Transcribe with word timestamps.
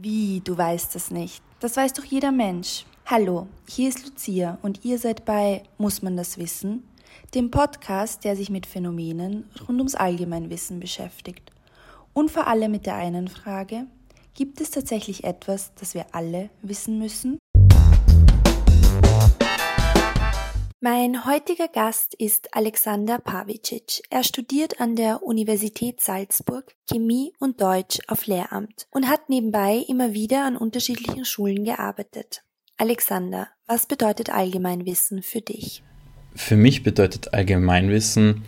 Wie, 0.00 0.40
du 0.44 0.56
weißt 0.56 0.94
es 0.94 1.10
nicht? 1.10 1.42
Das 1.58 1.76
weiß 1.76 1.92
doch 1.94 2.04
jeder 2.04 2.30
Mensch. 2.30 2.84
Hallo, 3.04 3.48
hier 3.68 3.88
ist 3.88 4.06
Lucia 4.06 4.56
und 4.62 4.84
ihr 4.84 4.96
seid 4.96 5.24
bei 5.24 5.64
Muss 5.76 6.02
man 6.02 6.16
das 6.16 6.38
wissen? 6.38 6.84
Dem 7.34 7.50
Podcast, 7.50 8.22
der 8.22 8.36
sich 8.36 8.48
mit 8.48 8.66
Phänomenen 8.66 9.50
rund 9.66 9.78
ums 9.78 9.96
Allgemeinwissen 9.96 10.78
beschäftigt. 10.78 11.50
Und 12.12 12.30
vor 12.30 12.46
allem 12.46 12.70
mit 12.70 12.86
der 12.86 12.94
einen 12.94 13.26
Frage, 13.26 13.86
gibt 14.34 14.60
es 14.60 14.70
tatsächlich 14.70 15.24
etwas, 15.24 15.74
das 15.74 15.94
wir 15.94 16.06
alle 16.12 16.48
wissen 16.62 17.00
müssen? 17.00 17.40
Mein 20.80 21.24
heutiger 21.26 21.66
Gast 21.66 22.14
ist 22.14 22.54
Alexander 22.54 23.18
Pavicic. 23.18 24.00
Er 24.10 24.22
studiert 24.22 24.80
an 24.80 24.94
der 24.94 25.24
Universität 25.24 26.00
Salzburg 26.00 26.72
Chemie 26.88 27.32
und 27.40 27.60
Deutsch 27.60 27.98
auf 28.06 28.26
Lehramt 28.26 28.86
und 28.92 29.08
hat 29.08 29.28
nebenbei 29.28 29.84
immer 29.88 30.12
wieder 30.14 30.44
an 30.44 30.56
unterschiedlichen 30.56 31.24
Schulen 31.24 31.64
gearbeitet. 31.64 32.44
Alexander, 32.76 33.48
was 33.66 33.86
bedeutet 33.86 34.30
Allgemeinwissen 34.30 35.22
für 35.22 35.40
dich? 35.40 35.82
Für 36.36 36.54
mich 36.54 36.84
bedeutet 36.84 37.34
Allgemeinwissen 37.34 38.44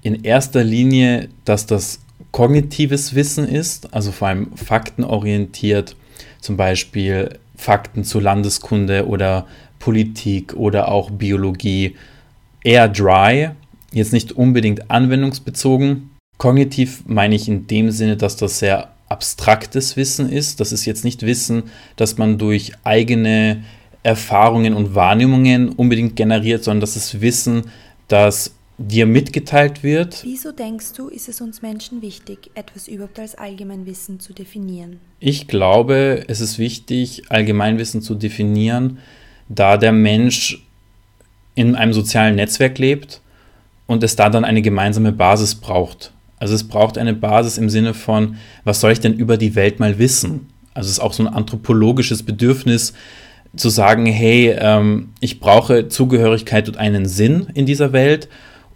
in 0.00 0.24
erster 0.24 0.64
Linie, 0.64 1.28
dass 1.44 1.66
das 1.66 2.00
kognitives 2.32 3.14
Wissen 3.14 3.46
ist, 3.46 3.92
also 3.92 4.10
vor 4.10 4.28
allem 4.28 4.56
faktenorientiert, 4.56 5.96
zum 6.40 6.56
Beispiel 6.56 7.38
Fakten 7.56 8.04
zu 8.04 8.20
Landeskunde 8.20 9.06
oder 9.06 9.46
Politik 9.78 10.54
oder 10.54 10.88
auch 10.88 11.10
Biologie 11.10 11.96
eher 12.62 12.88
dry, 12.88 13.50
jetzt 13.92 14.12
nicht 14.12 14.32
unbedingt 14.32 14.90
anwendungsbezogen. 14.90 16.10
Kognitiv 16.36 17.02
meine 17.06 17.34
ich 17.34 17.48
in 17.48 17.66
dem 17.66 17.90
Sinne, 17.90 18.16
dass 18.16 18.36
das 18.36 18.58
sehr 18.58 18.92
abstraktes 19.08 19.96
Wissen 19.96 20.30
ist. 20.30 20.60
Das 20.60 20.72
ist 20.72 20.84
jetzt 20.84 21.04
nicht 21.04 21.22
Wissen, 21.22 21.64
das 21.96 22.18
man 22.18 22.38
durch 22.38 22.72
eigene 22.84 23.64
Erfahrungen 24.02 24.74
und 24.74 24.94
Wahrnehmungen 24.94 25.70
unbedingt 25.70 26.16
generiert, 26.16 26.64
sondern 26.64 26.82
das 26.82 26.96
ist 26.96 27.20
Wissen, 27.20 27.64
das 28.06 28.54
dir 28.78 29.06
mitgeteilt 29.06 29.82
wird. 29.82 30.22
Wieso 30.22 30.52
denkst 30.52 30.92
du, 30.96 31.08
ist 31.08 31.28
es 31.28 31.40
uns 31.40 31.62
Menschen 31.62 32.00
wichtig, 32.00 32.50
etwas 32.54 32.86
überhaupt 32.86 33.18
als 33.18 33.34
Allgemeinwissen 33.34 34.20
zu 34.20 34.32
definieren? 34.32 35.00
Ich 35.18 35.48
glaube, 35.48 36.24
es 36.28 36.40
ist 36.40 36.58
wichtig, 36.58 37.24
Allgemeinwissen 37.28 38.02
zu 38.02 38.14
definieren, 38.14 38.98
da 39.48 39.76
der 39.76 39.92
Mensch 39.92 40.62
in 41.54 41.74
einem 41.74 41.92
sozialen 41.92 42.36
Netzwerk 42.36 42.78
lebt 42.78 43.20
und 43.86 44.02
es 44.02 44.16
da 44.16 44.30
dann 44.30 44.44
eine 44.44 44.62
gemeinsame 44.62 45.12
Basis 45.12 45.54
braucht. 45.54 46.12
Also 46.38 46.54
es 46.54 46.64
braucht 46.64 46.98
eine 46.98 47.14
Basis 47.14 47.58
im 47.58 47.68
Sinne 47.68 47.94
von, 47.94 48.36
was 48.64 48.80
soll 48.80 48.92
ich 48.92 49.00
denn 49.00 49.14
über 49.14 49.36
die 49.36 49.54
Welt 49.54 49.80
mal 49.80 49.98
wissen? 49.98 50.48
Also 50.74 50.86
es 50.86 50.92
ist 50.92 51.00
auch 51.00 51.12
so 51.12 51.24
ein 51.24 51.34
anthropologisches 51.34 52.22
Bedürfnis 52.22 52.92
zu 53.56 53.70
sagen, 53.70 54.06
hey, 54.06 54.54
ähm, 54.58 55.10
ich 55.20 55.40
brauche 55.40 55.88
Zugehörigkeit 55.88 56.68
und 56.68 56.76
einen 56.76 57.06
Sinn 57.06 57.48
in 57.54 57.66
dieser 57.66 57.92
Welt 57.92 58.28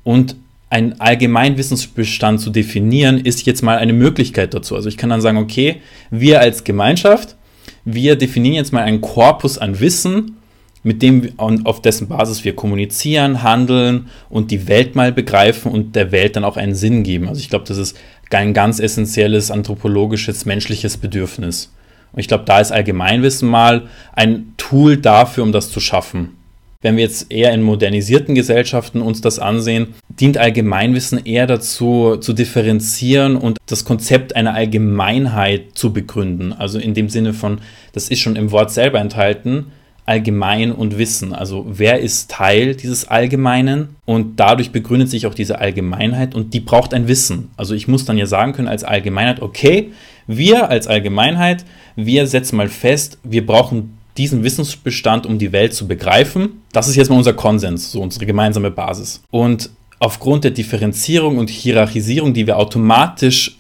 und 0.03 0.35
ein 0.71 1.01
Allgemeinwissensbestand 1.01 2.41
zu 2.41 2.51
definieren, 2.51 3.19
ist 3.19 3.45
jetzt 3.45 3.63
mal 3.63 3.77
eine 3.77 3.93
Möglichkeit 3.93 4.55
dazu. 4.55 4.75
Also 4.75 4.89
ich 4.89 4.97
kann 4.97 5.11
dann 5.11 5.21
sagen, 5.21 5.37
okay, 5.37 5.83
wir 6.11 6.41
als 6.41 6.65
Gemeinschaft, 6.65 7.37
wir 7.85 8.17
definieren 8.17 8.55
jetzt 8.55 8.73
mal 8.73 8.83
einen 8.83 9.03
Korpus 9.03 9.59
an 9.59 9.79
Wissen 9.79 10.39
mit 10.83 11.03
dem 11.03 11.33
und 11.37 11.67
auf 11.67 11.81
dessen 11.81 12.09
Basis 12.09 12.45
wir 12.45 12.57
kommunizieren, 12.57 13.43
handeln 13.43 14.09
und 14.29 14.51
die 14.51 14.67
Welt 14.69 14.97
mal 14.97 15.13
begreifen 15.13 15.71
und 15.71 15.95
der 15.95 16.13
Welt 16.13 16.37
dann 16.37 16.45
auch 16.45 16.57
einen 16.57 16.75
Sinn 16.75 17.03
geben. 17.03 17.29
Also 17.29 17.41
ich 17.41 17.49
glaube, 17.49 17.65
das 17.67 17.79
ist 17.79 17.97
ein 18.31 18.55
ganz 18.55 18.81
essentielles 18.81 19.51
anthropologisches, 19.51 20.47
menschliches 20.47 20.97
Bedürfnis. 20.97 21.73
Und 22.13 22.21
ich 22.21 22.29
glaube, 22.29 22.45
da 22.45 22.61
ist 22.61 22.73
Allgemeinwissen 22.73 23.49
mal 23.49 23.89
ein 24.13 24.55
Tool 24.57 24.97
dafür, 24.97 25.45
um 25.45 25.53
das 25.53 25.71
zu 25.71 25.81
schaffen. 25.81 26.37
Wenn 26.83 26.97
wir 26.97 27.05
jetzt 27.05 27.31
eher 27.31 27.53
in 27.53 27.63
modernisierten 27.63 28.35
Gesellschaften 28.35 29.03
uns 29.03 29.21
das 29.21 29.39
ansehen, 29.39 29.95
dient 30.09 30.37
Allgemeinwissen 30.37 31.25
eher 31.25 31.47
dazu, 31.47 32.17
zu 32.17 32.33
differenzieren 32.33 33.37
und 33.37 33.59
das 33.67 33.85
Konzept 33.85 34.35
einer 34.35 34.55
Allgemeinheit 34.55 35.71
zu 35.75 35.93
begründen. 35.93 36.53
Also 36.53 36.81
in 36.81 36.93
dem 36.93 37.09
Sinne 37.09 37.35
von, 37.35 37.61
das 37.93 38.09
ist 38.09 38.19
schon 38.19 38.35
im 38.35 38.51
Wort 38.51 38.73
selber 38.73 38.99
enthalten, 38.99 39.67
allgemein 40.05 40.73
und 40.73 40.99
Wissen. 40.99 41.33
Also 41.33 41.65
wer 41.69 42.01
ist 42.01 42.31
Teil 42.31 42.75
dieses 42.75 43.09
Allgemeinen 43.09 43.97
und 44.05 44.41
dadurch 44.41 44.73
begründet 44.73 45.11
sich 45.11 45.27
auch 45.27 45.35
diese 45.35 45.61
Allgemeinheit 45.61 46.35
und 46.35 46.55
die 46.55 46.61
braucht 46.61 46.93
ein 46.93 47.09
Wissen. 47.09 47.51
Also 47.57 47.75
ich 47.75 47.89
muss 47.89 48.05
dann 48.05 48.19
ja 48.19 48.27
sagen 48.27 48.53
können 48.53 48.69
als 48.69 48.85
Allgemeinheit, 48.85 49.41
okay, 49.41 49.93
wir 50.27 50.69
als 50.69 50.87
Allgemeinheit, 50.87 51.65
wir 51.97 52.27
setzen 52.27 52.57
mal 52.57 52.69
fest, 52.69 53.19
wir 53.23 53.47
brauchen 53.47 53.99
diesen 54.17 54.45
Wissensbestand, 54.45 55.25
um 55.25 55.39
die 55.39 55.53
Welt 55.53 55.73
zu 55.73 55.87
begreifen. 55.87 56.63
Das 56.73 56.89
ist 56.89 56.97
jetzt 56.97 57.09
mal 57.09 57.17
unser 57.17 57.33
Konsens, 57.33 57.93
so 57.93 58.03
unsere 58.03 58.27
gemeinsame 58.27 58.71
Basis. 58.71 59.23
Und 59.31 59.71
aufgrund 59.99 60.45
der 60.45 60.51
Differenzierung 60.51 61.39
und 61.39 61.49
Hierarchisierung, 61.49 62.35
die 62.35 62.47
wir 62.47 62.59
automatisch 62.59 63.57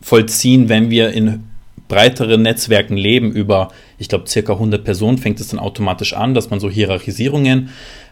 vollziehen, 0.00 0.68
wenn 0.68 0.90
wir 0.90 1.12
in 1.12 1.44
breiteren 1.92 2.40
Netzwerken 2.40 2.96
leben, 2.96 3.32
über, 3.32 3.68
ich 3.98 4.08
glaube, 4.08 4.26
circa 4.26 4.54
100 4.54 4.82
Personen, 4.82 5.18
fängt 5.18 5.38
es 5.40 5.48
dann 5.48 5.60
automatisch 5.60 6.14
an, 6.14 6.32
dass 6.32 6.48
man 6.48 6.58
so 6.58 6.70
Hierarchisierungen 6.70 7.68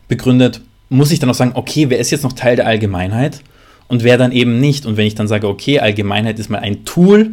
begründet, 0.07 0.61
muss 0.91 1.11
ich 1.11 1.19
dann 1.19 1.31
auch 1.31 1.35
sagen, 1.35 1.53
okay, 1.55 1.89
wer 1.89 1.99
ist 1.99 2.11
jetzt 2.11 2.23
noch 2.23 2.35
Teil 2.35 2.57
der 2.57 2.67
Allgemeinheit 2.67 3.41
und 3.89 4.05
wer 4.05 4.19
dann 4.19 4.33
eben 4.33 4.61
nicht? 4.61 4.85
Und 4.85 4.99
wenn 4.99 5.07
ich 5.07 5.15
dann 5.15 5.29
sage, 5.29 5.49
okay, 5.49 5.81
Allgemeinheit 5.81 6.39
ist 6.39 6.51
mal 6.51 6.59
ein 6.59 6.85
Tool, 6.85 7.31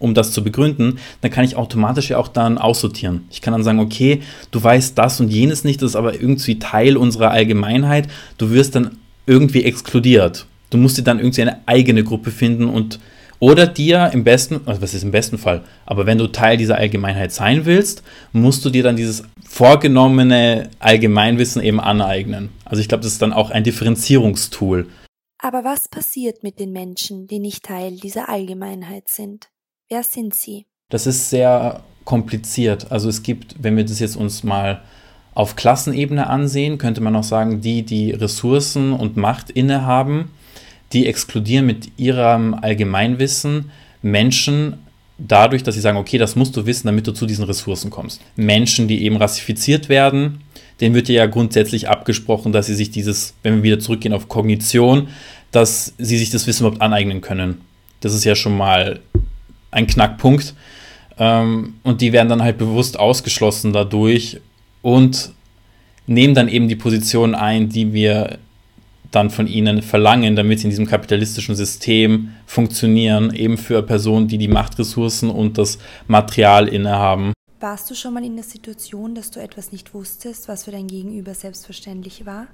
um 0.00 0.14
das 0.14 0.32
zu 0.32 0.42
begründen, 0.42 0.98
dann 1.20 1.30
kann 1.30 1.44
ich 1.44 1.54
automatisch 1.54 2.10
ja 2.10 2.18
auch 2.18 2.26
dann 2.26 2.58
aussortieren. 2.58 3.26
Ich 3.30 3.40
kann 3.40 3.52
dann 3.52 3.62
sagen, 3.62 3.78
okay, 3.78 4.20
du 4.50 4.60
weißt 4.60 4.98
das 4.98 5.20
und 5.20 5.28
jenes 5.28 5.62
nicht, 5.62 5.80
das 5.80 5.90
ist 5.90 5.96
aber 5.96 6.14
irgendwie 6.14 6.58
Teil 6.58 6.96
unserer 6.96 7.30
Allgemeinheit. 7.30 8.08
Du 8.36 8.50
wirst 8.50 8.74
dann 8.74 8.98
irgendwie 9.26 9.62
exkludiert. 9.62 10.46
Du 10.70 10.76
musst 10.76 10.98
dir 10.98 11.02
dann 11.02 11.20
irgendwie 11.20 11.42
eine 11.42 11.60
eigene 11.66 12.02
Gruppe 12.02 12.32
finden 12.32 12.68
und 12.68 12.98
oder 13.44 13.66
dir 13.66 14.08
im 14.14 14.24
besten, 14.24 14.62
also 14.64 14.80
was 14.80 14.94
ist 14.94 15.02
im 15.02 15.10
besten 15.10 15.36
Fall, 15.36 15.64
aber 15.84 16.06
wenn 16.06 16.16
du 16.16 16.28
Teil 16.28 16.56
dieser 16.56 16.78
Allgemeinheit 16.78 17.30
sein 17.30 17.66
willst, 17.66 18.02
musst 18.32 18.64
du 18.64 18.70
dir 18.70 18.82
dann 18.82 18.96
dieses 18.96 19.22
vorgenommene 19.46 20.70
Allgemeinwissen 20.78 21.62
eben 21.62 21.78
aneignen. 21.78 22.48
Also 22.64 22.80
ich 22.80 22.88
glaube, 22.88 23.04
das 23.04 23.12
ist 23.12 23.20
dann 23.20 23.34
auch 23.34 23.50
ein 23.50 23.62
Differenzierungstool. 23.62 24.88
Aber 25.38 25.62
was 25.62 25.88
passiert 25.88 26.42
mit 26.42 26.58
den 26.58 26.72
Menschen, 26.72 27.26
die 27.26 27.38
nicht 27.38 27.64
Teil 27.64 27.96
dieser 27.96 28.30
Allgemeinheit 28.30 29.08
sind? 29.08 29.50
Wer 29.90 30.04
sind 30.04 30.32
sie? 30.32 30.64
Das 30.88 31.06
ist 31.06 31.28
sehr 31.28 31.82
kompliziert. 32.06 32.90
Also 32.90 33.10
es 33.10 33.22
gibt, 33.22 33.62
wenn 33.62 33.76
wir 33.76 33.84
das 33.84 34.00
jetzt 34.00 34.16
uns 34.16 34.42
mal 34.42 34.82
auf 35.34 35.54
Klassenebene 35.54 36.30
ansehen, 36.30 36.78
könnte 36.78 37.02
man 37.02 37.14
auch 37.14 37.24
sagen, 37.24 37.60
die, 37.60 37.82
die 37.82 38.12
Ressourcen 38.12 38.94
und 38.94 39.18
Macht 39.18 39.50
innehaben, 39.50 40.30
die 40.92 41.06
exkludieren 41.06 41.66
mit 41.66 41.88
ihrem 41.96 42.54
Allgemeinwissen 42.54 43.70
Menschen 44.02 44.78
dadurch, 45.18 45.62
dass 45.62 45.74
sie 45.74 45.80
sagen, 45.80 45.96
okay, 45.96 46.18
das 46.18 46.36
musst 46.36 46.56
du 46.56 46.66
wissen, 46.66 46.86
damit 46.86 47.06
du 47.06 47.12
zu 47.12 47.26
diesen 47.26 47.44
Ressourcen 47.44 47.90
kommst. 47.90 48.20
Menschen, 48.36 48.88
die 48.88 49.04
eben 49.04 49.16
rassifiziert 49.16 49.88
werden, 49.88 50.40
denen 50.80 50.94
wird 50.94 51.08
ja 51.08 51.26
grundsätzlich 51.26 51.88
abgesprochen, 51.88 52.52
dass 52.52 52.66
sie 52.66 52.74
sich 52.74 52.90
dieses, 52.90 53.34
wenn 53.42 53.56
wir 53.56 53.62
wieder 53.62 53.78
zurückgehen 53.78 54.14
auf 54.14 54.28
Kognition, 54.28 55.08
dass 55.52 55.94
sie 55.98 56.18
sich 56.18 56.30
das 56.30 56.46
Wissen 56.46 56.64
überhaupt 56.64 56.82
aneignen 56.82 57.20
können. 57.20 57.60
Das 58.00 58.12
ist 58.12 58.24
ja 58.24 58.34
schon 58.34 58.56
mal 58.56 59.00
ein 59.70 59.86
Knackpunkt. 59.86 60.54
Ähm, 61.16 61.74
und 61.84 62.00
die 62.00 62.12
werden 62.12 62.28
dann 62.28 62.42
halt 62.42 62.58
bewusst 62.58 62.98
ausgeschlossen 62.98 63.72
dadurch 63.72 64.40
und 64.82 65.32
nehmen 66.06 66.34
dann 66.34 66.48
eben 66.48 66.68
die 66.68 66.76
Position 66.76 67.34
ein, 67.34 67.68
die 67.68 67.92
wir 67.92 68.38
dann 69.14 69.30
von 69.30 69.46
ihnen 69.46 69.82
verlangen, 69.82 70.36
damit 70.36 70.60
sie 70.60 70.64
in 70.64 70.70
diesem 70.70 70.86
kapitalistischen 70.86 71.54
System 71.54 72.30
funktionieren, 72.46 73.34
eben 73.34 73.58
für 73.58 73.82
Personen, 73.82 74.28
die 74.28 74.38
die 74.38 74.48
Machtressourcen 74.48 75.30
und 75.30 75.58
das 75.58 75.78
Material 76.06 76.68
innehaben. 76.68 77.32
Warst 77.60 77.90
du 77.90 77.94
schon 77.94 78.14
mal 78.14 78.24
in 78.24 78.36
der 78.36 78.44
Situation, 78.44 79.14
dass 79.14 79.30
du 79.30 79.40
etwas 79.40 79.72
nicht 79.72 79.94
wusstest, 79.94 80.48
was 80.48 80.64
für 80.64 80.70
dein 80.70 80.86
Gegenüber 80.86 81.34
selbstverständlich 81.34 82.26
war? 82.26 82.46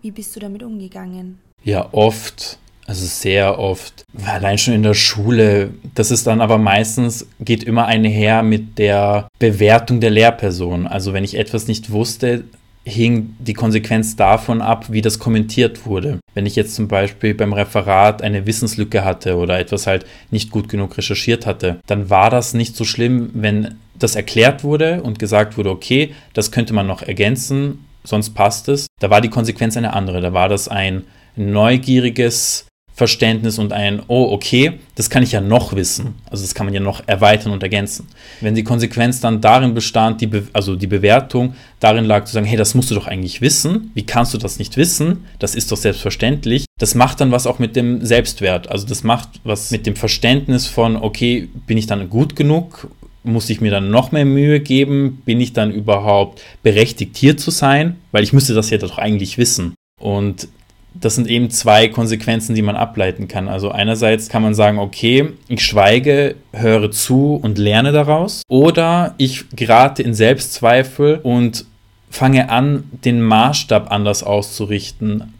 Wie 0.00 0.10
bist 0.10 0.34
du 0.36 0.40
damit 0.40 0.62
umgegangen? 0.62 1.38
Ja, 1.62 1.88
oft. 1.92 2.58
Also 2.86 3.06
sehr 3.06 3.58
oft. 3.58 4.04
Allein 4.26 4.58
schon 4.58 4.74
in 4.74 4.82
der 4.82 4.94
Schule. 4.94 5.72
Das 5.94 6.10
ist 6.10 6.26
dann 6.26 6.40
aber 6.40 6.58
meistens, 6.58 7.26
geht 7.40 7.64
immer 7.64 7.86
einher 7.86 8.42
mit 8.42 8.78
der 8.78 9.28
Bewertung 9.38 10.00
der 10.00 10.10
Lehrperson. 10.10 10.86
Also 10.86 11.12
wenn 11.12 11.24
ich 11.24 11.36
etwas 11.36 11.66
nicht 11.66 11.90
wusste, 11.90 12.44
hing 12.84 13.34
die 13.38 13.54
Konsequenz 13.54 14.14
davon 14.16 14.60
ab, 14.60 14.86
wie 14.90 15.00
das 15.00 15.18
kommentiert 15.18 15.86
wurde. 15.86 16.20
Wenn 16.34 16.46
ich 16.46 16.54
jetzt 16.54 16.74
zum 16.74 16.88
Beispiel 16.88 17.34
beim 17.34 17.52
Referat 17.52 18.22
eine 18.22 18.46
Wissenslücke 18.46 19.04
hatte 19.04 19.36
oder 19.36 19.58
etwas 19.58 19.86
halt 19.86 20.04
nicht 20.30 20.50
gut 20.50 20.68
genug 20.68 20.96
recherchiert 20.96 21.46
hatte, 21.46 21.80
dann 21.86 22.10
war 22.10 22.30
das 22.30 22.54
nicht 22.54 22.76
so 22.76 22.84
schlimm, 22.84 23.30
wenn 23.32 23.76
das 23.98 24.16
erklärt 24.16 24.64
wurde 24.64 25.02
und 25.02 25.18
gesagt 25.18 25.56
wurde, 25.56 25.70
okay, 25.70 26.14
das 26.34 26.50
könnte 26.50 26.74
man 26.74 26.86
noch 26.86 27.02
ergänzen, 27.02 27.84
sonst 28.02 28.30
passt 28.30 28.68
es. 28.68 28.86
Da 29.00 29.08
war 29.10 29.20
die 29.20 29.30
Konsequenz 29.30 29.76
eine 29.76 29.94
andere. 29.94 30.20
Da 30.20 30.32
war 30.32 30.48
das 30.48 30.68
ein 30.68 31.04
neugieriges 31.36 32.66
Verständnis 32.94 33.58
und 33.58 33.72
ein, 33.72 34.02
oh, 34.06 34.28
okay, 34.30 34.74
das 34.94 35.10
kann 35.10 35.24
ich 35.24 35.32
ja 35.32 35.40
noch 35.40 35.74
wissen. 35.74 36.14
Also 36.30 36.44
das 36.44 36.54
kann 36.54 36.66
man 36.66 36.74
ja 36.74 36.80
noch 36.80 37.02
erweitern 37.06 37.52
und 37.52 37.62
ergänzen. 37.62 38.06
Wenn 38.40 38.54
die 38.54 38.62
Konsequenz 38.62 39.20
dann 39.20 39.40
darin 39.40 39.74
bestand, 39.74 40.20
die 40.20 40.30
also 40.52 40.76
die 40.76 40.86
Bewertung 40.86 41.54
darin 41.80 42.04
lag 42.04 42.24
zu 42.24 42.32
sagen, 42.32 42.46
hey, 42.46 42.56
das 42.56 42.74
musst 42.74 42.92
du 42.92 42.94
doch 42.94 43.08
eigentlich 43.08 43.40
wissen. 43.40 43.90
Wie 43.94 44.06
kannst 44.06 44.32
du 44.32 44.38
das 44.38 44.60
nicht 44.60 44.76
wissen? 44.76 45.24
Das 45.40 45.56
ist 45.56 45.72
doch 45.72 45.76
selbstverständlich. 45.76 46.66
Das 46.78 46.94
macht 46.94 47.20
dann 47.20 47.32
was 47.32 47.48
auch 47.48 47.58
mit 47.58 47.74
dem 47.74 48.04
Selbstwert. 48.04 48.70
Also 48.70 48.86
das 48.86 49.02
macht 49.02 49.40
was 49.42 49.72
mit 49.72 49.86
dem 49.86 49.96
Verständnis 49.96 50.68
von, 50.68 50.96
okay, 50.96 51.48
bin 51.66 51.76
ich 51.76 51.88
dann 51.88 52.08
gut 52.08 52.36
genug? 52.36 52.88
Muss 53.24 53.50
ich 53.50 53.60
mir 53.60 53.72
dann 53.72 53.90
noch 53.90 54.12
mehr 54.12 54.24
Mühe 54.24 54.60
geben? 54.60 55.20
Bin 55.24 55.40
ich 55.40 55.52
dann 55.52 55.72
überhaupt 55.72 56.42
berechtigt, 56.62 57.16
hier 57.16 57.36
zu 57.36 57.50
sein? 57.50 57.96
Weil 58.12 58.22
ich 58.22 58.32
müsste 58.32 58.54
das 58.54 58.70
ja 58.70 58.78
doch 58.78 58.98
eigentlich 58.98 59.36
wissen. 59.36 59.74
Und 59.98 60.46
das 60.94 61.16
sind 61.16 61.28
eben 61.28 61.50
zwei 61.50 61.88
Konsequenzen, 61.88 62.54
die 62.54 62.62
man 62.62 62.76
ableiten 62.76 63.26
kann. 63.26 63.48
Also 63.48 63.70
einerseits 63.70 64.28
kann 64.28 64.42
man 64.42 64.54
sagen, 64.54 64.78
okay, 64.78 65.30
ich 65.48 65.64
schweige, 65.64 66.36
höre 66.52 66.90
zu 66.90 67.34
und 67.34 67.58
lerne 67.58 67.92
daraus. 67.92 68.42
Oder 68.48 69.14
ich 69.18 69.44
gerate 69.50 70.02
in 70.02 70.14
Selbstzweifel 70.14 71.18
und 71.22 71.66
fange 72.10 72.48
an, 72.48 72.84
den 73.04 73.20
Maßstab 73.20 73.90
anders 73.90 74.22
auszurichten. 74.22 75.34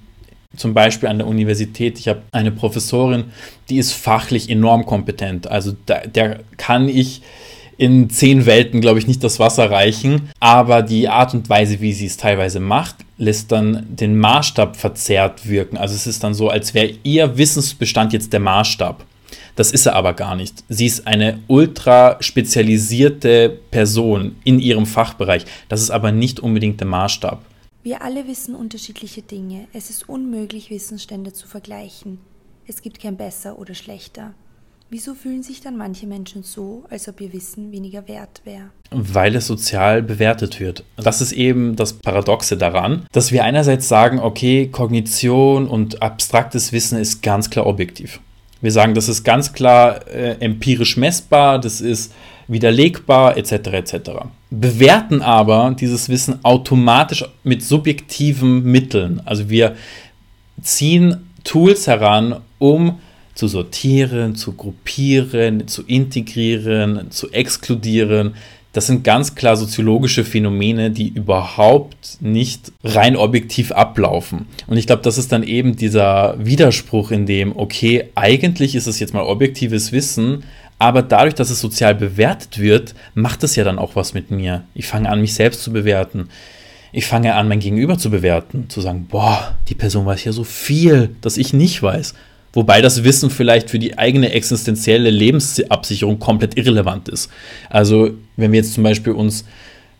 Zum 0.56 0.74
Beispiel 0.74 1.08
an 1.08 1.18
der 1.18 1.28
Universität. 1.28 1.98
Ich 1.98 2.08
habe 2.08 2.22
eine 2.32 2.50
Professorin, 2.50 3.24
die 3.68 3.78
ist 3.78 3.92
fachlich 3.92 4.50
enorm 4.50 4.86
kompetent. 4.86 5.46
Also 5.46 5.74
da, 5.86 6.00
der 6.00 6.40
kann 6.56 6.88
ich 6.88 7.22
in 7.76 8.10
zehn 8.10 8.46
Welten, 8.46 8.80
glaube 8.80 8.98
ich, 8.98 9.06
nicht 9.06 9.22
das 9.24 9.38
Wasser 9.38 9.70
reichen. 9.70 10.30
Aber 10.40 10.82
die 10.82 11.08
Art 11.08 11.34
und 11.34 11.48
Weise, 11.48 11.80
wie 11.80 11.92
sie 11.92 12.06
es 12.06 12.16
teilweise 12.16 12.60
macht, 12.60 12.96
lässt 13.18 13.52
dann 13.52 13.86
den 13.88 14.18
Maßstab 14.18 14.76
verzerrt 14.76 15.48
wirken. 15.48 15.76
Also 15.76 15.94
es 15.94 16.06
ist 16.06 16.24
dann 16.24 16.34
so, 16.34 16.48
als 16.48 16.74
wäre 16.74 16.94
ihr 17.02 17.36
Wissensbestand 17.36 18.12
jetzt 18.12 18.32
der 18.32 18.40
Maßstab. 18.40 19.04
Das 19.56 19.70
ist 19.70 19.86
er 19.86 19.94
aber 19.94 20.14
gar 20.14 20.34
nicht. 20.34 20.64
Sie 20.68 20.86
ist 20.86 21.06
eine 21.06 21.38
ultra 21.46 22.16
spezialisierte 22.20 23.60
Person 23.70 24.36
in 24.44 24.58
ihrem 24.58 24.86
Fachbereich. 24.86 25.44
Das 25.68 25.80
ist 25.80 25.90
aber 25.90 26.10
nicht 26.10 26.40
unbedingt 26.40 26.80
der 26.80 26.88
Maßstab. 26.88 27.40
Wir 27.84 28.02
alle 28.02 28.26
wissen 28.26 28.54
unterschiedliche 28.54 29.22
Dinge. 29.22 29.68
Es 29.72 29.90
ist 29.90 30.08
unmöglich, 30.08 30.70
Wissensstände 30.70 31.32
zu 31.32 31.46
vergleichen. 31.46 32.18
Es 32.66 32.82
gibt 32.82 32.98
kein 32.98 33.16
besser 33.16 33.58
oder 33.58 33.74
schlechter. 33.74 34.34
Wieso 34.96 35.14
fühlen 35.14 35.42
sich 35.42 35.60
dann 35.60 35.76
manche 35.76 36.06
Menschen 36.06 36.44
so, 36.44 36.84
als 36.88 37.08
ob 37.08 37.20
ihr 37.20 37.32
Wissen 37.32 37.72
weniger 37.72 38.06
wert 38.06 38.42
wäre? 38.44 38.66
Weil 38.92 39.34
es 39.34 39.48
sozial 39.48 40.04
bewertet 40.04 40.60
wird. 40.60 40.84
Das 40.94 41.20
ist 41.20 41.32
eben 41.32 41.74
das 41.74 41.94
Paradoxe 41.94 42.56
daran, 42.56 43.04
dass 43.10 43.32
wir 43.32 43.42
einerseits 43.42 43.88
sagen, 43.88 44.20
okay, 44.20 44.68
Kognition 44.68 45.66
und 45.66 46.00
abstraktes 46.00 46.72
Wissen 46.72 46.96
ist 46.96 47.24
ganz 47.24 47.50
klar 47.50 47.66
objektiv. 47.66 48.20
Wir 48.60 48.70
sagen, 48.70 48.94
das 48.94 49.08
ist 49.08 49.24
ganz 49.24 49.52
klar 49.52 50.06
äh, 50.06 50.36
empirisch 50.38 50.96
messbar, 50.96 51.58
das 51.58 51.80
ist 51.80 52.12
widerlegbar, 52.46 53.36
etc. 53.36 53.50
etc. 53.72 53.96
Bewerten 54.50 55.22
aber 55.22 55.74
dieses 55.76 56.08
Wissen 56.08 56.38
automatisch 56.44 57.24
mit 57.42 57.64
subjektiven 57.64 58.62
Mitteln. 58.62 59.20
Also 59.24 59.50
wir 59.50 59.74
ziehen 60.62 61.32
Tools 61.42 61.88
heran, 61.88 62.42
um 62.60 63.00
zu 63.34 63.48
sortieren, 63.48 64.34
zu 64.34 64.52
gruppieren, 64.52 65.66
zu 65.66 65.82
integrieren, 65.82 67.10
zu 67.10 67.30
exkludieren. 67.30 68.34
Das 68.72 68.88
sind 68.88 69.04
ganz 69.04 69.36
klar 69.36 69.56
soziologische 69.56 70.24
Phänomene, 70.24 70.90
die 70.90 71.08
überhaupt 71.08 72.18
nicht 72.20 72.72
rein 72.82 73.16
objektiv 73.16 73.70
ablaufen. 73.70 74.46
Und 74.66 74.76
ich 74.76 74.86
glaube, 74.86 75.02
das 75.02 75.16
ist 75.16 75.30
dann 75.30 75.44
eben 75.44 75.76
dieser 75.76 76.34
Widerspruch, 76.44 77.12
in 77.12 77.24
dem, 77.24 77.56
okay, 77.56 78.10
eigentlich 78.16 78.74
ist 78.74 78.88
es 78.88 78.98
jetzt 78.98 79.14
mal 79.14 79.22
objektives 79.22 79.92
Wissen, 79.92 80.42
aber 80.80 81.02
dadurch, 81.02 81.34
dass 81.34 81.50
es 81.50 81.60
sozial 81.60 81.94
bewertet 81.94 82.58
wird, 82.58 82.94
macht 83.14 83.44
es 83.44 83.54
ja 83.54 83.62
dann 83.62 83.78
auch 83.78 83.94
was 83.94 84.12
mit 84.12 84.32
mir. 84.32 84.64
Ich 84.74 84.86
fange 84.86 85.08
an, 85.08 85.20
mich 85.20 85.34
selbst 85.34 85.62
zu 85.62 85.72
bewerten. 85.72 86.28
Ich 86.92 87.06
fange 87.06 87.34
an, 87.34 87.48
mein 87.48 87.60
Gegenüber 87.60 87.96
zu 87.96 88.10
bewerten, 88.10 88.68
zu 88.68 88.80
sagen, 88.80 89.06
boah, 89.08 89.56
die 89.68 89.74
Person 89.74 90.04
weiß 90.06 90.24
ja 90.24 90.32
so 90.32 90.44
viel, 90.44 91.14
dass 91.20 91.36
ich 91.36 91.52
nicht 91.52 91.82
weiß. 91.82 92.14
Wobei 92.54 92.80
das 92.80 93.04
Wissen 93.04 93.30
vielleicht 93.30 93.68
für 93.68 93.78
die 93.78 93.98
eigene 93.98 94.32
existenzielle 94.32 95.10
Lebensabsicherung 95.10 96.18
komplett 96.18 96.56
irrelevant 96.56 97.08
ist. 97.08 97.30
Also 97.68 98.10
wenn 98.36 98.52
wir 98.52 98.58
jetzt 98.60 98.74
zum 98.74 98.84
Beispiel 98.84 99.12
uns 99.12 99.44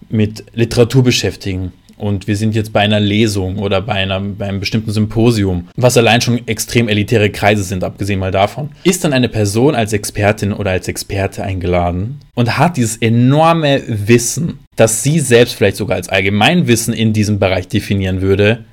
mit 0.09 0.45
Literatur 0.55 1.03
beschäftigen 1.03 1.73
und 1.97 2.27
wir 2.27 2.37
sind 2.37 2.55
jetzt 2.55 2.73
bei 2.73 2.81
einer 2.81 3.01
Lesung 3.01 3.59
oder 3.59 3.81
bei, 3.81 3.95
einer, 3.95 4.21
bei 4.21 4.47
einem 4.47 4.61
bestimmten 4.61 4.91
Symposium, 4.91 5.69
was 5.77 5.97
allein 5.97 6.21
schon 6.21 6.47
extrem 6.47 6.89
elitäre 6.89 7.31
Kreise 7.31 7.63
sind, 7.63 7.85
abgesehen 7.85 8.21
mal 8.21 8.31
davon, 8.31 8.71
ist 8.85 9.05
dann 9.05 9.13
eine 9.13 9.29
Person 9.29 9.75
als 9.75 9.93
Expertin 9.93 10.53
oder 10.53 10.73
als 10.73 10.89
Experte 10.89 11.43
eingeladen 11.43 12.21
und 12.35 12.59
hat 12.59 12.77
dieses 12.77 12.97
enorme 12.97 13.83
Wissen, 13.87 14.59
das 14.77 15.03
sie 15.03 15.21
selbst 15.21 15.55
vielleicht 15.55 15.77
sogar 15.77 15.97
als 15.97 16.09
Allgemeinwissen 16.09 16.95
in 16.95 17.13
diesem 17.13 17.39
Bereich 17.39 17.69
definieren 17.69 18.21
würde, 18.21 18.65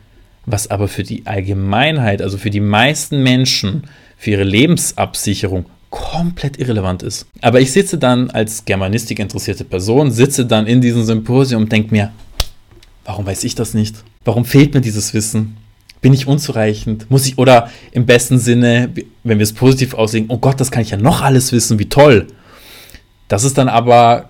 was 0.45 0.69
aber 0.69 0.88
für 0.88 1.03
die 1.03 1.25
Allgemeinheit, 1.25 2.21
also 2.21 2.38
für 2.38 2.49
die 2.49 2.59
meisten 2.59 3.23
Menschen, 3.23 3.83
für 4.17 4.31
ihre 4.31 4.43
Lebensabsicherung 4.43 5.65
komplett 5.89 6.57
irrelevant 6.57 7.03
ist. 7.03 7.27
Aber 7.41 7.59
ich 7.59 7.71
sitze 7.71 7.97
dann 7.97 8.29
als 8.31 8.65
Germanistik 8.65 9.19
interessierte 9.19 9.65
Person, 9.65 10.11
sitze 10.11 10.45
dann 10.45 10.65
in 10.65 10.81
diesem 10.81 11.03
Symposium 11.03 11.63
und 11.63 11.71
denke 11.71 11.91
mir, 11.91 12.11
warum 13.03 13.25
weiß 13.25 13.43
ich 13.43 13.55
das 13.55 13.73
nicht? 13.73 14.03
Warum 14.23 14.45
fehlt 14.45 14.73
mir 14.73 14.81
dieses 14.81 15.13
Wissen? 15.13 15.57
Bin 16.01 16.13
ich 16.13 16.27
unzureichend? 16.27 17.11
Muss 17.11 17.27
ich, 17.27 17.37
oder 17.37 17.69
im 17.91 18.05
besten 18.05 18.39
Sinne, 18.39 18.89
wenn 19.23 19.37
wir 19.37 19.44
es 19.44 19.53
positiv 19.53 19.94
auslegen, 19.94 20.29
oh 20.29 20.37
Gott, 20.37 20.59
das 20.59 20.71
kann 20.71 20.81
ich 20.81 20.91
ja 20.91 20.97
noch 20.97 21.21
alles 21.21 21.51
wissen, 21.51 21.77
wie 21.77 21.89
toll. 21.89 22.27
Das 23.27 23.44
ist 23.44 23.57
dann 23.57 23.69
aber 23.69 24.29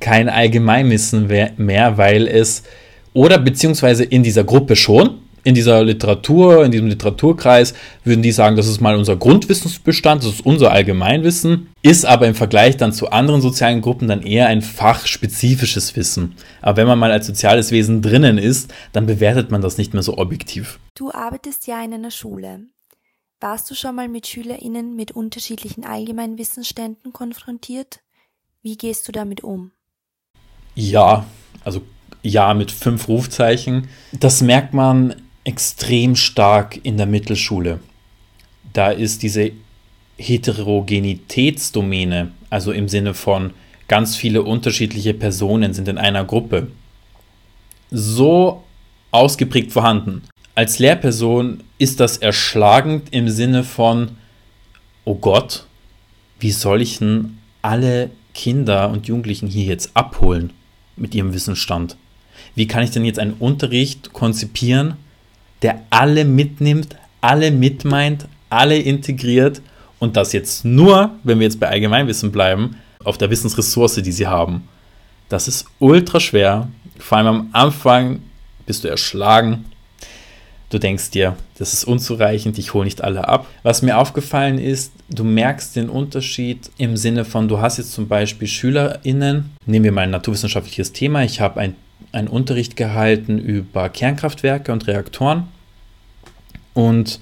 kein 0.00 0.28
Allgemeinwissen 0.28 1.26
mehr, 1.56 1.98
weil 1.98 2.26
es, 2.26 2.64
oder 3.12 3.38
beziehungsweise 3.38 4.04
in 4.04 4.22
dieser 4.22 4.44
Gruppe 4.44 4.74
schon, 4.74 5.20
in 5.44 5.54
dieser 5.54 5.84
Literatur, 5.84 6.64
in 6.64 6.72
diesem 6.72 6.88
Literaturkreis, 6.88 7.74
würden 8.02 8.22
die 8.22 8.32
sagen, 8.32 8.56
das 8.56 8.66
ist 8.66 8.80
mal 8.80 8.96
unser 8.96 9.16
Grundwissensbestand, 9.16 10.24
das 10.24 10.30
ist 10.30 10.46
unser 10.46 10.72
Allgemeinwissen, 10.72 11.68
ist 11.82 12.06
aber 12.06 12.26
im 12.26 12.34
Vergleich 12.34 12.76
dann 12.78 12.92
zu 12.92 13.10
anderen 13.10 13.42
sozialen 13.42 13.82
Gruppen 13.82 14.08
dann 14.08 14.22
eher 14.22 14.48
ein 14.48 14.62
fachspezifisches 14.62 15.94
Wissen. 15.96 16.34
Aber 16.62 16.78
wenn 16.78 16.86
man 16.86 16.98
mal 16.98 17.12
als 17.12 17.26
soziales 17.26 17.70
Wesen 17.70 18.02
drinnen 18.02 18.38
ist, 18.38 18.72
dann 18.92 19.06
bewertet 19.06 19.50
man 19.50 19.60
das 19.60 19.78
nicht 19.78 19.92
mehr 19.92 20.02
so 20.02 20.16
objektiv. 20.18 20.80
Du 20.94 21.12
arbeitest 21.12 21.66
ja 21.66 21.84
in 21.84 21.92
einer 21.92 22.10
Schule. 22.10 22.60
Warst 23.40 23.70
du 23.70 23.74
schon 23.74 23.94
mal 23.94 24.08
mit 24.08 24.26
SchülerInnen 24.26 24.96
mit 24.96 25.12
unterschiedlichen 25.12 25.84
Allgemeinwissensständen 25.84 27.12
konfrontiert? 27.12 28.00
Wie 28.62 28.78
gehst 28.78 29.06
du 29.06 29.12
damit 29.12 29.44
um? 29.44 29.72
Ja, 30.74 31.26
also 31.62 31.82
ja 32.22 32.54
mit 32.54 32.72
fünf 32.72 33.08
Rufzeichen. 33.08 33.88
Das 34.12 34.40
merkt 34.40 34.72
man 34.72 35.14
extrem 35.44 36.16
stark 36.16 36.80
in 36.82 36.96
der 36.96 37.06
Mittelschule. 37.06 37.78
Da 38.72 38.90
ist 38.90 39.22
diese 39.22 39.52
Heterogenitätsdomäne, 40.16 42.32
also 42.50 42.72
im 42.72 42.88
Sinne 42.88 43.14
von 43.14 43.52
ganz 43.88 44.16
viele 44.16 44.42
unterschiedliche 44.42 45.14
Personen 45.14 45.74
sind 45.74 45.88
in 45.88 45.98
einer 45.98 46.24
Gruppe, 46.24 46.68
so 47.90 48.62
ausgeprägt 49.10 49.72
vorhanden. 49.72 50.22
Als 50.54 50.78
Lehrperson 50.78 51.62
ist 51.78 52.00
das 52.00 52.16
erschlagend 52.16 53.12
im 53.12 53.28
Sinne 53.28 53.64
von, 53.64 54.12
oh 55.04 55.16
Gott, 55.16 55.66
wie 56.40 56.52
soll 56.52 56.82
ich 56.82 56.98
denn 56.98 57.38
alle 57.62 58.10
Kinder 58.34 58.90
und 58.90 59.06
Jugendlichen 59.06 59.48
hier 59.48 59.64
jetzt 59.64 59.90
abholen 59.94 60.52
mit 60.96 61.14
ihrem 61.14 61.34
Wissensstand? 61.34 61.96
Wie 62.54 62.66
kann 62.66 62.82
ich 62.82 62.90
denn 62.90 63.04
jetzt 63.04 63.18
einen 63.18 63.34
Unterricht 63.34 64.12
konzipieren, 64.12 64.96
der 65.64 65.80
alle 65.88 66.26
mitnimmt, 66.26 66.94
alle 67.22 67.50
mitmeint, 67.50 68.28
alle 68.50 68.76
integriert 68.76 69.62
und 69.98 70.14
das 70.14 70.34
jetzt 70.34 70.66
nur, 70.66 71.12
wenn 71.24 71.38
wir 71.38 71.46
jetzt 71.46 71.58
bei 71.58 71.68
Allgemeinwissen 71.68 72.30
bleiben, 72.30 72.76
auf 73.02 73.16
der 73.16 73.30
Wissensressource, 73.30 73.94
die 73.94 74.12
sie 74.12 74.26
haben. 74.26 74.68
Das 75.30 75.48
ist 75.48 75.64
ultra 75.78 76.20
schwer. 76.20 76.68
Vor 76.98 77.16
allem 77.18 77.26
am 77.26 77.48
Anfang 77.52 78.20
bist 78.66 78.84
du 78.84 78.88
erschlagen. 78.88 79.64
Du 80.68 80.78
denkst 80.78 81.12
dir, 81.12 81.34
das 81.56 81.72
ist 81.72 81.84
unzureichend, 81.84 82.58
ich 82.58 82.74
hole 82.74 82.84
nicht 82.84 83.02
alle 83.02 83.26
ab. 83.26 83.46
Was 83.62 83.80
mir 83.80 83.96
aufgefallen 83.96 84.58
ist, 84.58 84.92
du 85.08 85.24
merkst 85.24 85.76
den 85.76 85.88
Unterschied 85.88 86.70
im 86.76 86.98
Sinne 86.98 87.24
von, 87.24 87.48
du 87.48 87.60
hast 87.60 87.78
jetzt 87.78 87.92
zum 87.92 88.06
Beispiel 88.06 88.48
SchülerInnen, 88.48 89.50
nehmen 89.64 89.84
wir 89.84 89.92
mal 89.92 90.02
ein 90.02 90.10
naturwissenschaftliches 90.10 90.92
Thema, 90.92 91.22
ich 91.24 91.40
habe 91.40 91.60
ein, 91.60 91.74
einen 92.12 92.28
Unterricht 92.28 92.76
gehalten 92.76 93.38
über 93.38 93.88
Kernkraftwerke 93.88 94.70
und 94.70 94.86
Reaktoren 94.86 95.48
und 96.74 97.20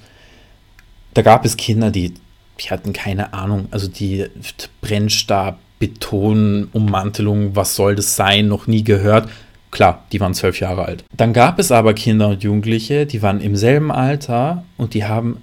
da 1.13 1.21
gab 1.21 1.45
es 1.45 1.57
Kinder, 1.57 1.91
die, 1.91 2.13
die 2.59 2.69
hatten 2.69 2.91
keine 2.91 3.33
Ahnung, 3.33 3.67
also 3.71 3.87
die 3.87 4.25
Brennstab, 4.81 5.59
Beton, 5.79 6.69
Ummantelung, 6.73 7.55
was 7.55 7.75
soll 7.75 7.95
das 7.95 8.15
sein, 8.15 8.47
noch 8.47 8.67
nie 8.67 8.83
gehört. 8.83 9.29
Klar, 9.71 10.05
die 10.11 10.19
waren 10.19 10.33
zwölf 10.33 10.59
Jahre 10.59 10.85
alt. 10.85 11.03
Dann 11.15 11.33
gab 11.33 11.59
es 11.59 11.71
aber 11.71 11.93
Kinder 11.93 12.29
und 12.29 12.43
Jugendliche, 12.43 13.05
die 13.05 13.21
waren 13.21 13.41
im 13.41 13.55
selben 13.55 13.91
Alter 13.91 14.63
und 14.77 14.93
die 14.93 15.05
haben 15.05 15.37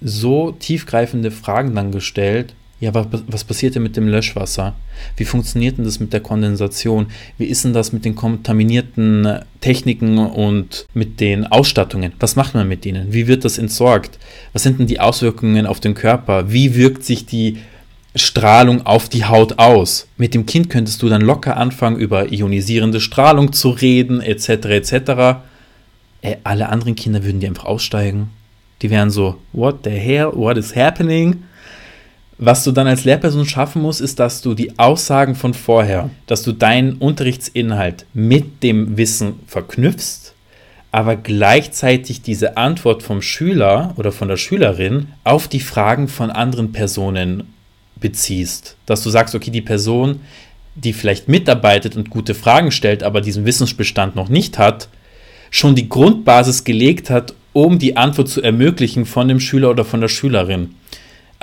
so 0.00 0.52
tiefgreifende 0.52 1.30
Fragen 1.30 1.74
dann 1.74 1.90
gestellt. 1.90 2.54
Ja, 2.84 2.90
aber 2.90 3.08
was 3.28 3.44
passiert 3.44 3.74
denn 3.74 3.82
mit 3.82 3.96
dem 3.96 4.08
Löschwasser? 4.08 4.74
Wie 5.16 5.24
funktioniert 5.24 5.78
denn 5.78 5.86
das 5.86 6.00
mit 6.00 6.12
der 6.12 6.20
Kondensation? 6.20 7.06
Wie 7.38 7.46
ist 7.46 7.64
denn 7.64 7.72
das 7.72 7.94
mit 7.94 8.04
den 8.04 8.14
kontaminierten 8.14 9.38
Techniken 9.62 10.18
und 10.18 10.84
mit 10.92 11.18
den 11.18 11.46
Ausstattungen? 11.46 12.12
Was 12.20 12.36
macht 12.36 12.52
man 12.52 12.68
mit 12.68 12.84
denen? 12.84 13.10
Wie 13.10 13.26
wird 13.26 13.46
das 13.46 13.56
entsorgt? 13.56 14.18
Was 14.52 14.64
sind 14.64 14.78
denn 14.80 14.86
die 14.86 15.00
Auswirkungen 15.00 15.64
auf 15.64 15.80
den 15.80 15.94
Körper? 15.94 16.52
Wie 16.52 16.74
wirkt 16.74 17.04
sich 17.04 17.24
die 17.24 17.56
Strahlung 18.16 18.84
auf 18.84 19.08
die 19.08 19.24
Haut 19.24 19.58
aus? 19.58 20.06
Mit 20.18 20.34
dem 20.34 20.44
Kind 20.44 20.68
könntest 20.68 21.00
du 21.00 21.08
dann 21.08 21.22
locker 21.22 21.56
anfangen, 21.56 21.96
über 21.96 22.30
ionisierende 22.34 23.00
Strahlung 23.00 23.54
zu 23.54 23.70
reden, 23.70 24.20
etc. 24.20 24.48
etc. 24.66 24.92
Äh, 26.20 26.36
alle 26.44 26.68
anderen 26.68 26.96
Kinder 26.96 27.24
würden 27.24 27.40
die 27.40 27.46
einfach 27.46 27.64
aussteigen. 27.64 28.28
Die 28.82 28.90
wären 28.90 29.10
so, 29.10 29.36
what 29.54 29.76
the 29.84 29.90
hell, 29.90 30.32
what 30.34 30.58
is 30.58 30.76
happening? 30.76 31.44
Was 32.38 32.64
du 32.64 32.72
dann 32.72 32.88
als 32.88 33.04
Lehrperson 33.04 33.46
schaffen 33.46 33.82
musst, 33.82 34.00
ist, 34.00 34.18
dass 34.18 34.42
du 34.42 34.54
die 34.54 34.78
Aussagen 34.78 35.34
von 35.34 35.54
vorher, 35.54 36.10
dass 36.26 36.42
du 36.42 36.52
deinen 36.52 36.94
Unterrichtsinhalt 36.94 38.06
mit 38.12 38.62
dem 38.62 38.96
Wissen 38.96 39.40
verknüpfst, 39.46 40.34
aber 40.90 41.16
gleichzeitig 41.16 42.22
diese 42.22 42.56
Antwort 42.56 43.02
vom 43.02 43.22
Schüler 43.22 43.94
oder 43.96 44.10
von 44.10 44.28
der 44.28 44.36
Schülerin 44.36 45.08
auf 45.22 45.48
die 45.48 45.60
Fragen 45.60 46.08
von 46.08 46.30
anderen 46.30 46.72
Personen 46.72 47.54
beziehst. 48.00 48.76
Dass 48.86 49.02
du 49.02 49.10
sagst, 49.10 49.34
okay, 49.34 49.50
die 49.50 49.60
Person, 49.60 50.20
die 50.74 50.92
vielleicht 50.92 51.28
mitarbeitet 51.28 51.96
und 51.96 52.10
gute 52.10 52.34
Fragen 52.34 52.72
stellt, 52.72 53.04
aber 53.04 53.20
diesen 53.20 53.44
Wissensbestand 53.44 54.16
noch 54.16 54.28
nicht 54.28 54.58
hat, 54.58 54.88
schon 55.50 55.76
die 55.76 55.88
Grundbasis 55.88 56.64
gelegt 56.64 57.10
hat, 57.10 57.34
um 57.52 57.78
die 57.78 57.96
Antwort 57.96 58.28
zu 58.28 58.42
ermöglichen 58.42 59.06
von 59.06 59.28
dem 59.28 59.38
Schüler 59.38 59.70
oder 59.70 59.84
von 59.84 60.00
der 60.00 60.08
Schülerin. 60.08 60.74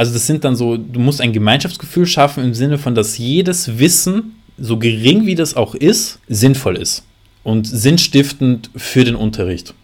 Also 0.01 0.13
das 0.13 0.25
sind 0.25 0.43
dann 0.46 0.55
so, 0.55 0.77
du 0.77 1.00
musst 1.00 1.22
ein 1.22 1.31
Gemeinschaftsgefühl 1.31 2.08
schaffen 2.08 2.43
im 2.43 2.55
Sinne 2.55 2.79
von, 2.79 2.96
dass 2.96 3.20
jedes 3.20 3.77
Wissen, 3.77 4.41
so 4.58 4.79
gering 4.79 5.27
wie 5.27 5.36
das 5.36 5.55
auch 5.55 5.75
ist, 5.75 6.17
sinnvoll 6.27 6.77
ist 6.77 7.03
und 7.43 7.67
sinnstiftend 7.67 8.72
für 8.75 9.03
den 9.03 9.13
Unterricht. 9.13 9.75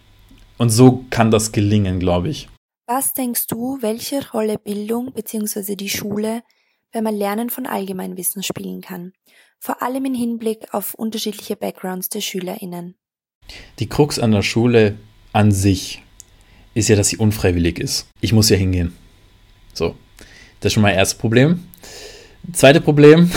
Und 0.56 0.70
so 0.70 1.04
kann 1.10 1.30
das 1.30 1.52
gelingen, 1.52 2.00
glaube 2.00 2.30
ich. 2.30 2.48
Was 2.88 3.14
denkst 3.14 3.46
du, 3.46 3.78
welche 3.80 4.28
Rolle 4.32 4.58
Bildung 4.58 5.12
bzw. 5.12 5.76
die 5.76 5.88
Schule 5.88 6.42
beim 6.92 7.06
Erlernen 7.06 7.48
von 7.48 7.66
Allgemeinwissen 7.66 8.42
spielen 8.42 8.80
kann? 8.80 9.12
Vor 9.60 9.84
allem 9.84 10.04
im 10.04 10.14
Hinblick 10.14 10.74
auf 10.74 10.94
unterschiedliche 10.94 11.54
Backgrounds 11.54 12.08
der 12.08 12.22
SchülerInnen. 12.22 12.96
Die 13.78 13.88
Krux 13.88 14.18
an 14.18 14.32
der 14.32 14.42
Schule 14.42 14.96
an 15.32 15.52
sich 15.52 16.02
ist 16.74 16.88
ja, 16.88 16.96
dass 16.96 17.06
sie 17.06 17.18
unfreiwillig 17.18 17.78
ist. 17.78 18.08
Ich 18.20 18.32
muss 18.32 18.48
ja 18.48 18.56
hingehen. 18.56 18.92
So, 19.74 19.94
das 20.60 20.70
ist 20.70 20.74
schon 20.74 20.82
mein 20.82 20.96
erstes 20.96 21.18
Problem. 21.18 21.64
Zweite 22.52 22.80
Problem, 22.80 23.30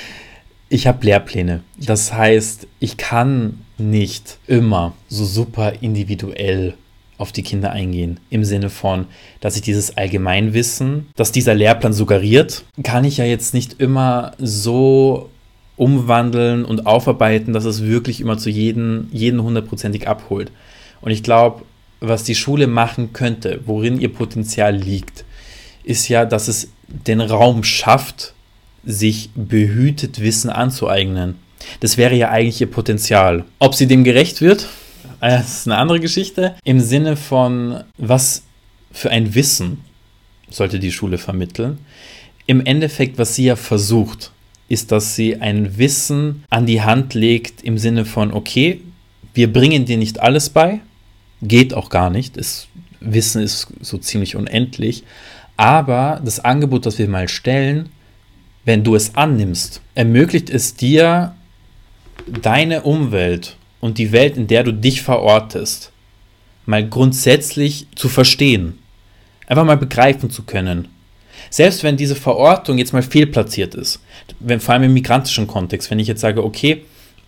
ich 0.68 0.86
habe 0.86 1.04
Lehrpläne. 1.04 1.62
Das 1.78 2.12
heißt, 2.12 2.66
ich 2.80 2.96
kann 2.96 3.58
nicht 3.78 4.38
immer 4.46 4.94
so 5.08 5.24
super 5.24 5.74
individuell 5.80 6.74
auf 7.18 7.32
die 7.32 7.42
Kinder 7.42 7.70
eingehen. 7.70 8.20
Im 8.30 8.44
Sinne 8.44 8.68
von, 8.68 9.06
dass 9.40 9.56
ich 9.56 9.62
dieses 9.62 9.96
Allgemeinwissen, 9.96 11.06
das 11.16 11.32
dieser 11.32 11.54
Lehrplan 11.54 11.92
suggeriert, 11.92 12.64
kann 12.82 13.04
ich 13.04 13.18
ja 13.18 13.24
jetzt 13.24 13.54
nicht 13.54 13.80
immer 13.80 14.32
so 14.38 15.30
umwandeln 15.76 16.64
und 16.64 16.86
aufarbeiten, 16.86 17.52
dass 17.52 17.64
es 17.64 17.82
wirklich 17.82 18.20
immer 18.20 18.38
zu 18.38 18.50
jedem, 18.50 19.08
jeden 19.12 19.42
hundertprozentig 19.42 20.08
abholt. 20.08 20.52
Und 21.00 21.10
ich 21.10 21.22
glaube, 21.22 21.62
was 22.00 22.24
die 22.24 22.34
Schule 22.34 22.66
machen 22.66 23.12
könnte, 23.12 23.60
worin 23.66 24.00
ihr 24.00 24.12
Potenzial 24.12 24.74
liegt, 24.74 25.24
ist 25.84 26.08
ja, 26.08 26.24
dass 26.24 26.48
es 26.48 26.68
den 26.88 27.20
Raum 27.20 27.64
schafft, 27.64 28.34
sich 28.84 29.30
behütet 29.34 30.20
Wissen 30.20 30.50
anzueignen. 30.50 31.36
Das 31.80 31.96
wäre 31.96 32.14
ja 32.14 32.30
eigentlich 32.30 32.60
ihr 32.60 32.70
Potenzial. 32.70 33.44
Ob 33.58 33.74
sie 33.74 33.86
dem 33.86 34.04
gerecht 34.04 34.40
wird, 34.40 34.68
äh, 35.20 35.40
ist 35.40 35.66
eine 35.66 35.78
andere 35.78 36.00
Geschichte. 36.00 36.56
Im 36.64 36.80
Sinne 36.80 37.16
von, 37.16 37.84
was 37.96 38.42
für 38.90 39.10
ein 39.10 39.34
Wissen 39.34 39.84
sollte 40.50 40.78
die 40.78 40.92
Schule 40.92 41.18
vermitteln. 41.18 41.78
Im 42.46 42.64
Endeffekt, 42.64 43.18
was 43.18 43.34
sie 43.34 43.44
ja 43.44 43.56
versucht, 43.56 44.32
ist, 44.68 44.92
dass 44.92 45.14
sie 45.14 45.36
ein 45.40 45.78
Wissen 45.78 46.44
an 46.50 46.66
die 46.66 46.82
Hand 46.82 47.14
legt 47.14 47.62
im 47.62 47.78
Sinne 47.78 48.04
von, 48.04 48.32
okay, 48.32 48.80
wir 49.34 49.52
bringen 49.52 49.84
dir 49.84 49.96
nicht 49.96 50.20
alles 50.20 50.50
bei, 50.50 50.80
geht 51.40 51.72
auch 51.74 51.88
gar 51.88 52.10
nicht. 52.10 52.36
Das 52.36 52.66
Wissen 53.00 53.42
ist 53.42 53.68
so 53.80 53.98
ziemlich 53.98 54.36
unendlich. 54.36 55.04
Aber 55.62 56.20
das 56.24 56.40
Angebot, 56.40 56.86
das 56.86 56.98
wir 56.98 57.06
mal 57.06 57.28
stellen, 57.28 57.90
wenn 58.64 58.82
du 58.82 58.96
es 58.96 59.14
annimmst, 59.14 59.80
ermöglicht 59.94 60.50
es 60.50 60.74
dir, 60.74 61.36
deine 62.26 62.82
Umwelt 62.82 63.56
und 63.78 63.96
die 63.98 64.10
Welt, 64.10 64.36
in 64.36 64.48
der 64.48 64.64
du 64.64 64.72
dich 64.72 65.02
verortest, 65.02 65.92
mal 66.66 66.84
grundsätzlich 66.84 67.86
zu 67.94 68.08
verstehen. 68.08 68.80
Einfach 69.46 69.64
mal 69.64 69.76
begreifen 69.76 70.30
zu 70.30 70.42
können. 70.42 70.88
Selbst 71.48 71.84
wenn 71.84 71.96
diese 71.96 72.16
Verortung 72.16 72.78
jetzt 72.78 72.92
mal 72.92 73.04
fehlplatziert 73.04 73.76
ist, 73.76 74.00
wenn, 74.40 74.58
vor 74.58 74.74
allem 74.74 74.82
im 74.82 74.94
migrantischen 74.94 75.46
Kontext, 75.46 75.92
wenn 75.92 76.00
ich 76.00 76.08
jetzt 76.08 76.22
sage, 76.22 76.42
okay, 76.42 76.82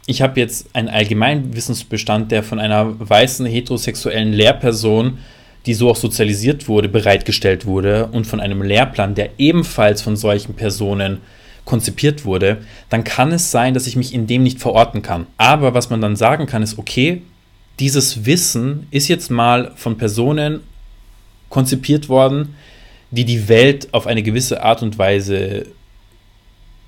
ich 0.07 0.23
habe 0.23 0.41
jetzt 0.41 0.75
einen 0.75 0.89
Allgemeinwissensbestand, 0.89 2.33
der 2.33 2.43
von 2.43 2.59
einer 2.59 2.99
weißen 2.99 3.47
heterosexuellen 3.47 4.33
Lehrperson, 4.33 5.19
die 5.67 5.75
so 5.75 5.91
auch 5.91 5.97
sozialisiert 5.97 6.69
wurde, 6.69 6.89
bereitgestellt 6.89 7.67
wurde 7.67 8.07
und 8.07 8.27
von 8.27 8.41
einem 8.41 8.63
Lehrplan, 8.63 9.15
der 9.15 9.31
ebenfalls 9.39 10.03
von 10.03 10.17
solchen 10.17 10.55
Personen 10.55 11.21
konzipiert 11.65 12.25
wurde, 12.25 12.59
dann 12.91 13.05
kann 13.05 13.33
es 13.33 13.51
sein, 13.51 13.73
dass 13.73 13.87
ich 13.87 13.97
mich 13.97 14.13
in 14.13 14.27
dem 14.27 14.43
nicht 14.43 14.61
verorten 14.61 15.01
kann. 15.01 15.27
Aber 15.39 15.73
was 15.73 15.89
man 15.89 16.01
dann 16.01 16.17
sagen 16.17 16.47
kann, 16.47 16.63
ist, 16.63 16.79
okay, 16.79 17.23
dieses 17.81 18.27
Wissen 18.27 18.87
ist 18.91 19.09
jetzt 19.09 19.31
mal 19.31 19.73
von 19.75 19.97
Personen 19.97 20.61
konzipiert 21.49 22.09
worden, 22.09 22.55
die 23.11 23.25
die 23.25 23.49
Welt 23.49 23.89
auf 23.93 24.07
eine 24.07 24.23
gewisse 24.23 24.63
Art 24.63 24.83
und 24.83 24.99
Weise 24.99 25.67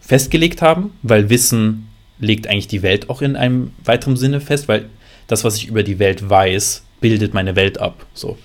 festgelegt 0.01 0.63
haben, 0.63 0.93
weil 1.03 1.31
Wissen 1.31 1.89
legt 2.19 2.47
eigentlich 2.47 2.69
die 2.69 2.83
Welt 2.83 3.11
auch 3.11 3.23
in 3.23 3.37
einem 3.37 3.73
weiteren 3.85 4.17
Sinne 4.17 4.41
fest, 4.41 4.69
weil 4.69 4.87
das, 5.27 5.45
was 5.45 5.57
ich 5.57 5.67
über 5.67 5.83
die 5.83 5.99
Welt 5.99 6.29
weiß, 6.29 6.86
bildet 7.01 7.35
meine 7.35 7.57
Welt 7.57 7.79
ab. 7.79 8.07
So. 8.15 8.39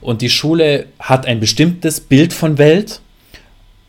Und 0.00 0.22
die 0.22 0.30
Schule 0.30 0.86
hat 0.98 1.26
ein 1.26 1.40
bestimmtes 1.40 2.00
Bild 2.00 2.32
von 2.32 2.58
Welt. 2.58 3.00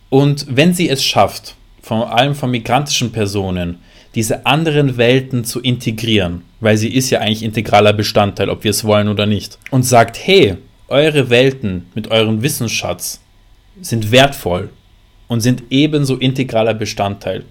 Und 0.10 0.46
wenn 0.50 0.74
sie 0.74 0.90
es 0.90 1.04
schafft, 1.04 1.56
vor 1.82 2.18
allem 2.18 2.36
von 2.36 2.52
migrantischen 2.52 3.12
Personen, 3.12 3.80
diese 4.16 4.46
anderen 4.46 4.98
Welten 4.98 5.44
zu 5.44 5.60
integrieren, 5.60 6.44
weil 6.62 6.78
sie 6.78 6.94
ist 6.94 7.10
ja 7.10 7.20
eigentlich 7.20 7.44
integraler 7.44 7.92
Bestandteil, 7.92 8.50
ob 8.50 8.64
wir 8.64 8.72
es 8.72 8.86
wollen 8.86 9.10
oder 9.10 9.26
nicht, 9.26 9.60
und 9.72 9.84
sagt, 9.84 10.18
hey, 10.18 10.56
eure 10.88 11.30
Welten 11.30 11.88
mit 11.96 12.10
eurem 12.12 12.42
Wissensschatz 12.42 13.20
sind 13.82 14.12
wertvoll 14.12 14.70
und 15.28 15.42
sind 15.42 15.64
ebenso 15.70 16.16
integraler 16.16 16.74
Bestandteil 16.74 17.44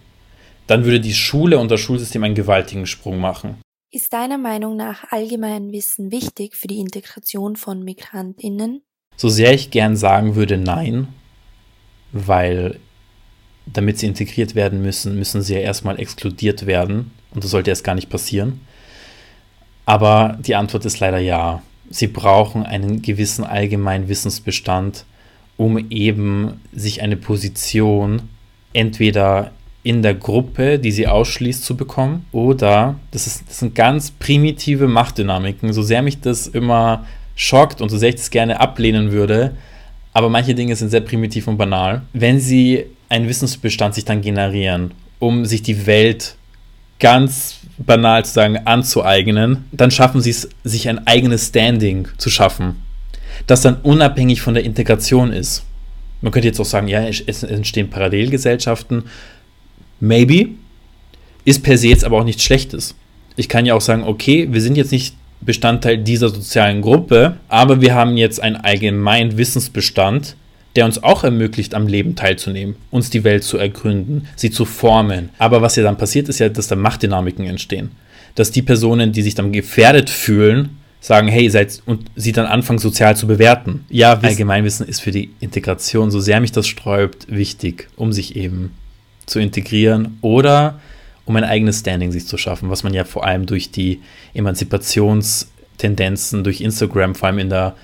dann 0.67 0.85
würde 0.85 1.01
die 1.01 1.15
Schule 1.15 1.59
und 1.59 1.71
das 1.71 1.81
Schulsystem 1.81 2.25
einen 2.25 2.35
gewaltigen 2.35 2.87
Sprung 2.87 3.19
machen. 3.19 3.57
Ist 3.95 4.13
deiner 4.13 4.39
Meinung 4.39 4.75
nach 4.75 5.13
Allgemeinwissen 5.13 6.11
wichtig 6.11 6.57
für 6.57 6.67
die 6.67 6.81
Integration 6.81 7.55
von 7.55 7.85
Migrantinnen? 7.85 8.83
So 9.17 9.29
sehr 9.29 9.55
ich 9.55 9.71
gern 9.71 9.97
sagen 9.97 10.35
würde, 10.35 10.59
nein, 10.59 11.07
weil 12.11 12.81
damit 13.67 14.01
sie 14.01 14.07
integriert 14.07 14.57
werden 14.57 14.83
müssen, 14.83 15.17
müssen 15.17 15.43
sie 15.43 15.55
ja 15.55 15.61
erstmal 15.61 16.01
exkludiert 16.01 16.67
werden 16.67 17.13
und 17.33 17.45
das 17.45 17.53
sollte 17.53 17.71
erst 17.71 17.85
gar 17.85 17.95
nicht 17.95 18.11
passieren. 18.11 18.63
Aber 19.87 20.41
die 20.41 20.57
Antwort 20.57 20.85
ist 20.87 20.99
leider 20.99 21.19
ja. 21.19 21.63
Sie 21.89 22.09
brauchen 22.09 22.65
einen 22.65 23.01
gewissen 23.01 23.45
allgemeinen 23.45 24.09
Wissensbestand, 24.09 25.05
um 25.57 25.79
eben 25.91 26.61
sich 26.73 27.01
eine 27.01 27.17
Position 27.17 28.29
entweder 28.73 29.53
in 29.85 30.03
der 30.03 30.15
Gruppe, 30.15 30.79
die 30.81 30.91
sie 30.91 31.07
ausschließt, 31.07 31.63
zu 31.63 31.77
bekommen. 31.77 32.25
Oder, 32.33 32.97
das, 33.13 33.29
ist, 33.29 33.45
das 33.47 33.61
sind 33.61 33.75
ganz 33.75 34.11
primitive 34.11 34.89
Machtdynamiken, 34.89 35.73
so 35.73 35.83
sehr 35.83 36.03
mich 36.03 36.21
das 36.21 36.49
immer 36.49 37.05
schockt 37.37 37.81
und 37.81 37.91
so 37.91 37.99
sehr 37.99 38.09
ich 38.09 38.17
das 38.17 38.31
gerne 38.31 38.61
ablehnen 38.61 39.13
würde, 39.13 39.53
aber 40.13 40.31
manche 40.31 40.55
Dinge 40.55 40.75
sind 40.75 40.89
sehr 40.89 41.01
primitiv 41.01 41.47
und 41.49 41.59
banal. 41.59 42.03
Wenn 42.13 42.41
sie 42.41 42.85
einen 43.09 43.29
Wissensbestand 43.29 43.95
sich 43.95 44.05
dann 44.05 44.23
generieren, 44.23 44.93
um 45.19 45.45
sich 45.45 45.63
die 45.63 45.87
Welt 45.87 46.37
ganz 46.99 47.57
banal 47.77 48.25
zu 48.25 48.33
sagen 48.33 48.57
anzueignen, 48.65 49.65
dann 49.73 49.91
schaffen 49.91 50.21
sie 50.21 50.31
es, 50.31 50.49
sich 50.63 50.89
ein 50.89 51.07
eigenes 51.07 51.49
Standing 51.49 52.09
zu 52.17 52.31
schaffen, 52.31 52.83
das 53.47 53.61
dann 53.61 53.81
unabhängig 53.83 54.41
von 54.41 54.55
der 54.55 54.65
Integration 54.65 55.33
ist. 55.33 55.65
Man 56.23 56.33
könnte 56.33 56.49
jetzt 56.49 56.61
auch 56.61 56.65
sagen, 56.65 56.89
ja, 56.89 57.03
es 57.03 57.43
entstehen 57.43 57.91
Parallelgesellschaften, 57.91 59.05
Maybe. 60.07 60.51
Ist 61.45 61.63
per 61.63 61.77
se 61.77 61.89
jetzt 61.89 62.05
aber 62.05 62.19
auch 62.19 62.25
nichts 62.25 62.43
Schlechtes. 62.43 62.95
Ich 63.37 63.49
kann 63.49 63.67
ja 63.67 63.75
auch 63.75 63.81
sagen, 63.81 64.05
okay, 64.05 64.49
wir 64.51 64.61
sind 64.61 64.77
jetzt 64.77 64.93
nicht 64.93 65.15
Bestandteil 65.41 65.99
dieser 65.99 66.29
sozialen 66.29 66.81
Gruppe, 66.81 67.37
aber 67.49 67.81
wir 67.81 67.95
haben 67.95 68.17
jetzt 68.17 68.41
einen 68.41 68.57
allgemeinen 68.57 69.37
Wissensbestand, 69.37 70.37
der 70.77 70.87
uns 70.87 71.03
auch 71.03 71.23
ermöglicht, 71.23 71.75
am 71.75 71.87
Leben 71.87 72.17
teilzunehmen, 72.17 72.77
uns 72.91 73.11
die 73.11 73.25
Welt 73.25 73.45
zu 73.45 73.59
ergründen, 73.59 74.27
sie 74.37 74.51
zu 74.51 74.65
formen. 74.65 75.29
Aber 75.39 75.63
was 75.63 75.77
ja 75.77 75.83
dann 75.83 75.99
passiert, 75.99 76.29
ist 76.29 76.41
ja, 76.41 76.49
dass 76.49 76.69
da 76.69 76.77
Machtdynamiken 76.77 77.47
entstehen. 77.47 77.91
Dass 78.35 78.51
die 78.51 78.63
Personen, 78.63 79.13
die 79.13 79.23
sich 79.23 79.35
dann 79.35 79.53
gefährdet 79.53 80.11
fühlen, 80.11 80.79
sagen, 81.01 81.29
hey, 81.29 81.49
seid 81.51 81.83
und 81.85 82.11
sie 82.17 82.33
dann 82.33 82.47
anfangen, 82.47 82.79
sozial 82.79 83.17
zu 83.17 83.27
bewerten. 83.27 83.85
Ja, 83.91 84.15
Allgemeinwissen 84.15 84.89
ist 84.89 85.01
für 85.01 85.13
die 85.13 85.31
Integration, 85.39 86.11
so 86.11 86.19
sehr 86.19 86.41
mich 86.41 86.51
das 86.51 86.67
sträubt, 86.67 87.27
wichtig, 87.29 87.89
um 87.97 88.13
sich 88.13 88.35
eben 88.35 88.73
zu 89.27 89.41
integrieren 89.41 90.19
oder 90.21 90.79
um 91.25 91.35
ein 91.37 91.45
eigenes 91.45 91.79
Standing 91.81 92.13
sich 92.13 92.27
zu 92.27 92.37
schaffen, 92.37 92.69
was 92.71 92.83
man 92.83 92.93
ja 92.93 93.05
vor 93.05 93.27
allem 93.27 93.47
durch 93.47 93.71
die 93.71 94.03
Emanzipationstendenzen, 94.35 96.45
durch 96.45 96.61
Instagram, 96.61 97.15
vor 97.15 97.29
allem 97.29 97.39
in 97.39 97.49
der 97.49 97.75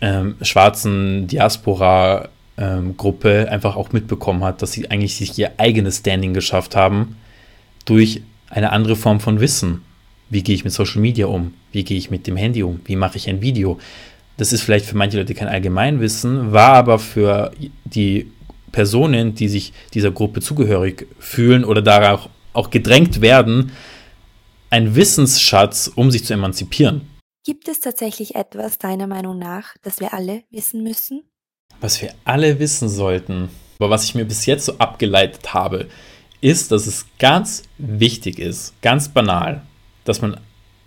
ähm, 0.00 0.36
schwarzen 0.40 1.26
Diaspora-Gruppe 1.26 3.42
ähm, 3.42 3.48
einfach 3.48 3.76
auch 3.76 3.92
mitbekommen 3.92 4.42
hat, 4.44 4.62
dass 4.62 4.72
sie 4.72 4.90
eigentlich 4.90 5.16
sich 5.16 5.38
ihr 5.38 5.50
eigenes 5.58 5.98
Standing 5.98 6.32
geschafft 6.34 6.76
haben 6.76 7.16
durch 7.84 8.22
eine 8.48 8.72
andere 8.72 8.96
Form 8.96 9.20
von 9.20 9.40
Wissen. 9.40 9.82
Wie 10.28 10.42
gehe 10.42 10.54
ich 10.54 10.64
mit 10.64 10.72
Social 10.72 11.00
Media 11.00 11.26
um? 11.26 11.54
Wie 11.72 11.84
gehe 11.84 11.98
ich 11.98 12.10
mit 12.10 12.26
dem 12.26 12.36
Handy 12.36 12.62
um? 12.62 12.80
Wie 12.84 12.96
mache 12.96 13.16
ich 13.16 13.28
ein 13.28 13.42
Video? 13.42 13.78
Das 14.36 14.52
ist 14.52 14.62
vielleicht 14.62 14.86
für 14.86 14.96
manche 14.96 15.18
Leute 15.18 15.34
kein 15.34 15.48
Allgemeinwissen, 15.48 16.52
war 16.52 16.74
aber 16.74 16.98
für 16.98 17.52
die 17.84 18.30
Personen, 18.72 19.34
die 19.34 19.48
sich 19.48 19.72
dieser 19.94 20.10
Gruppe 20.10 20.40
zugehörig 20.40 21.06
fühlen 21.18 21.64
oder 21.64 21.82
darauf 21.82 22.28
auch 22.52 22.70
gedrängt 22.70 23.20
werden, 23.20 23.72
ein 24.70 24.94
Wissensschatz, 24.94 25.90
um 25.94 26.10
sich 26.10 26.24
zu 26.24 26.34
emanzipieren. 26.34 27.02
Gibt 27.44 27.68
es 27.68 27.80
tatsächlich 27.80 28.34
etwas 28.34 28.78
deiner 28.78 29.06
Meinung 29.06 29.38
nach, 29.38 29.74
das 29.82 30.00
wir 30.00 30.12
alle 30.12 30.44
wissen 30.50 30.82
müssen? 30.82 31.22
Was 31.80 32.02
wir 32.02 32.12
alle 32.24 32.58
wissen 32.58 32.88
sollten, 32.88 33.48
aber 33.78 33.90
was 33.90 34.04
ich 34.04 34.14
mir 34.14 34.24
bis 34.24 34.46
jetzt 34.46 34.66
so 34.66 34.76
abgeleitet 34.78 35.54
habe, 35.54 35.88
ist, 36.40 36.70
dass 36.70 36.86
es 36.86 37.06
ganz 37.18 37.62
wichtig 37.78 38.38
ist, 38.38 38.74
ganz 38.82 39.08
banal, 39.08 39.62
dass 40.04 40.20
man 40.20 40.38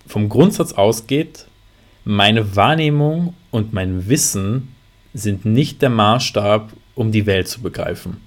vom 0.06 0.30
Grundsatz 0.30 0.74
ausgeht, 0.74 1.48
meine 2.06 2.56
Wahrnehmung 2.56 3.34
und 3.52 3.74
mein 3.74 4.08
Wissen 4.10 4.76
sind 5.14 5.46
nicht 5.46 5.82
der 5.82 5.90
Maßstab, 5.90 6.74
um 6.96 7.12
die 7.12 7.26
Welt 7.26 7.48
zu 7.48 7.62
begreifen 7.62 8.18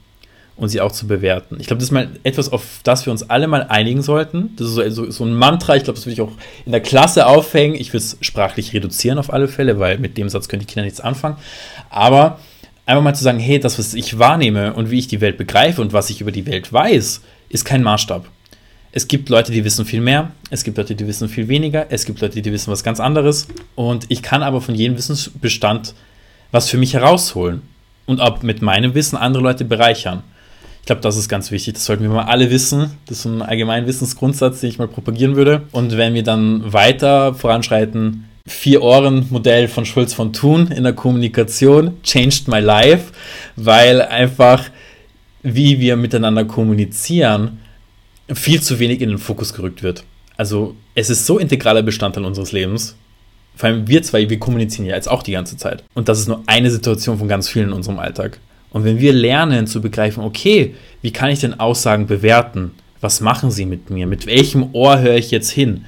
und 0.57 0.71
sie 0.71 0.81
auch 0.81 0.93
zu 0.93 1.07
bewerten. 1.07 1.59
Ich 1.61 1.67
glaube, 1.67 1.79
das 1.79 1.89
ist 1.89 1.93
mal 1.93 2.09
etwas, 2.23 2.51
auf 2.51 2.81
das 2.83 3.05
wir 3.07 3.13
uns 3.13 3.29
alle 3.29 3.47
mal 3.47 3.65
einigen 3.65 4.03
sollten. 4.03 4.57
Das 4.57 4.69
ist 4.69 4.75
so, 4.75 4.89
so, 4.91 5.11
so 5.11 5.25
ein 5.25 5.35
Mantra, 5.35 5.77
ich 5.77 5.85
glaube, 5.85 5.99
das 5.99 6.07
würde 6.07 6.15
ich 6.15 6.21
auch 6.23 6.33
in 6.65 6.73
der 6.73 6.81
Klasse 6.81 7.27
aufhängen. 7.27 7.75
Ich 7.75 7.89
würde 7.93 8.05
es 8.05 8.17
sprachlich 8.23 8.73
reduzieren 8.73 9.19
auf 9.19 9.33
alle 9.33 9.49
Fälle, 9.49 9.79
weil 9.79 9.99
mit 9.99 10.17
dem 10.17 10.29
Satz 10.29 10.49
können 10.49 10.61
die 10.61 10.67
Kinder 10.67 10.85
nichts 10.85 11.01
anfangen. 11.01 11.37
Aber 11.91 12.41
einfach 12.87 13.03
mal 13.03 13.15
zu 13.15 13.23
sagen, 13.23 13.39
hey, 13.39 13.61
das, 13.61 13.79
was 13.79 13.93
ich 13.93 14.19
wahrnehme 14.19 14.73
und 14.73 14.91
wie 14.91 14.99
ich 14.99 15.09
die 15.09 15.21
Welt 15.21 15.37
begreife 15.37 15.83
und 15.83 15.93
was 15.93 16.09
ich 16.09 16.23
über 16.23 16.33
die 16.33 16.47
Welt 16.47 16.73
weiß, 16.73 17.21
ist 17.51 17.65
kein 17.65 17.83
Maßstab. 17.83 18.27
Es 18.93 19.09
gibt 19.09 19.29
Leute, 19.29 19.53
die 19.53 19.63
wissen 19.63 19.85
viel 19.85 20.01
mehr, 20.01 20.31
es 20.49 20.65
gibt 20.65 20.79
Leute, 20.79 20.95
die 20.95 21.07
wissen 21.07 21.29
viel 21.29 21.49
weniger, 21.49 21.87
es 21.91 22.07
gibt 22.07 22.23
Leute, 22.23 22.41
die 22.41 22.51
wissen 22.51 22.73
was 22.73 22.83
ganz 22.83 22.99
anderes. 22.99 23.47
Und 23.75 24.07
ich 24.09 24.23
kann 24.23 24.43
aber 24.43 24.63
von 24.63 24.75
jedem 24.75 24.97
Wissensbestand 24.97 25.95
was 26.53 26.71
für 26.71 26.79
mich 26.79 26.95
herausholen 26.95 27.63
und 28.07 28.21
auch 28.21 28.43
mit 28.43 28.63
meinem 28.63 28.95
Wissen 28.95 29.17
andere 29.17 29.43
Leute 29.43 29.65
bereichern. 29.65 30.23
Ich 30.81 30.87
glaube, 30.87 31.03
das 31.03 31.17
ist 31.17 31.29
ganz 31.29 31.51
wichtig. 31.51 31.75
Das 31.75 31.85
sollten 31.85 32.05
wir 32.05 32.11
mal 32.11 32.27
alle 32.27 32.51
wissen. 32.51 32.93
Das 33.07 33.19
ist 33.19 33.25
ein 33.25 33.43
allgemeiner 33.43 33.87
Wissensgrundsatz, 33.89 34.61
den 34.61 34.71
ich 34.71 34.79
mal 34.79 34.87
propagieren 34.87 35.35
würde. 35.35 35.63
Und 35.73 35.97
wenn 35.97 36.15
wir 36.15 36.23
dann 36.23 36.73
weiter 36.73 37.35
voranschreiten, 37.35 38.29
Vier-Ohren-Modell 38.47 39.67
von 39.67 39.85
Schulz 39.85 40.15
von 40.15 40.33
Thun 40.33 40.69
in 40.69 40.85
der 40.85 40.93
Kommunikation 40.93 42.01
changed 42.05 42.47
my 42.47 42.61
life, 42.61 43.13
weil 43.57 44.01
einfach, 44.01 44.65
wie 45.43 45.81
wir 45.81 45.97
miteinander 45.97 46.45
kommunizieren, 46.45 47.59
viel 48.33 48.63
zu 48.63 48.79
wenig 48.79 49.01
in 49.01 49.09
den 49.09 49.19
Fokus 49.19 49.53
gerückt 49.53 49.83
wird. 49.83 50.05
Also 50.37 50.77
es 50.95 51.11
ist 51.11 51.27
so 51.27 51.39
integraler 51.39 51.83
Bestandteil 51.83 52.25
unseres 52.25 52.53
Lebens. 52.53 52.97
Vor 53.57 53.71
allem 53.71 53.89
wir 53.89 54.03
zwei, 54.03 54.29
wir 54.29 54.39
kommunizieren 54.39 54.87
ja 54.87 54.95
jetzt 54.95 55.11
auch 55.11 55.23
die 55.23 55.33
ganze 55.33 55.57
Zeit. 55.57 55.83
Und 55.95 56.09
das 56.09 56.19
ist 56.19 56.29
nur 56.29 56.43
eine 56.47 56.71
Situation 56.71 57.19
von 57.19 57.27
ganz 57.27 57.49
vielen 57.49 57.69
in 57.69 57.73
unserem 57.73 57.99
Alltag. 57.99 58.39
Und 58.71 58.85
wenn 58.85 59.01
wir 59.01 59.15
lernen 59.15 59.67
zu 59.67 59.81
begreifen, 59.81 60.23
okay, 60.23 60.75
wie 61.01 61.11
kann 61.11 61.31
ich 61.31 61.41
denn 61.41 61.59
Aussagen 61.59 62.07
bewerten? 62.07 62.73
Was 63.01 63.23
machen 63.23 63.51
sie 63.51 63.65
mit 63.65 63.89
mir? 63.89 64.07
Mit 64.07 64.27
welchem 64.27 64.75
Ohr 64.75 65.01
höre 65.01 65.17
ich 65.17 65.31
jetzt 65.31 65.51
hin? 65.51 65.87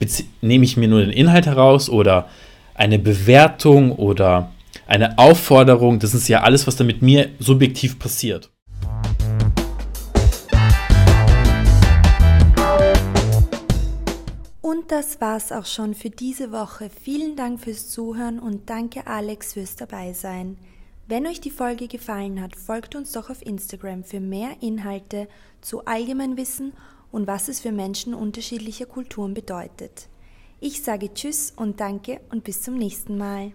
Bezie 0.00 0.24
nehme 0.40 0.64
ich 0.64 0.76
mir 0.76 0.88
nur 0.88 1.00
den 1.00 1.10
Inhalt 1.10 1.46
heraus 1.46 1.88
oder 1.88 2.28
eine 2.74 2.98
Bewertung 2.98 3.92
oder 3.92 4.50
eine 4.88 5.16
Aufforderung? 5.16 6.00
Das 6.00 6.14
ist 6.14 6.26
ja 6.26 6.42
alles, 6.42 6.66
was 6.66 6.74
da 6.74 6.82
mit 6.82 7.00
mir 7.00 7.28
subjektiv 7.38 8.00
passiert. 8.00 8.50
Und 14.84 14.92
das 14.92 15.18
war's 15.18 15.50
auch 15.50 15.64
schon 15.64 15.94
für 15.94 16.10
diese 16.10 16.52
Woche. 16.52 16.90
Vielen 16.90 17.36
Dank 17.36 17.58
fürs 17.58 17.88
Zuhören 17.88 18.38
und 18.38 18.68
danke 18.68 19.06
Alex 19.06 19.54
fürs 19.54 19.76
Dabeisein. 19.76 20.58
Wenn 21.08 21.26
euch 21.26 21.40
die 21.40 21.48
Folge 21.48 21.88
gefallen 21.88 22.38
hat, 22.42 22.54
folgt 22.54 22.94
uns 22.94 23.12
doch 23.12 23.30
auf 23.30 23.40
Instagram 23.40 24.04
für 24.04 24.20
mehr 24.20 24.50
Inhalte 24.60 25.26
zu 25.62 25.86
Allgemeinwissen 25.86 26.74
und 27.10 27.26
was 27.26 27.48
es 27.48 27.60
für 27.60 27.72
Menschen 27.72 28.12
unterschiedlicher 28.12 28.84
Kulturen 28.84 29.32
bedeutet. 29.32 30.10
Ich 30.60 30.82
sage 30.82 31.14
Tschüss 31.14 31.50
und 31.56 31.80
danke 31.80 32.20
und 32.30 32.44
bis 32.44 32.60
zum 32.60 32.74
nächsten 32.74 33.16
Mal. 33.16 33.52